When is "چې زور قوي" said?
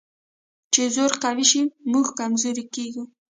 0.73-1.45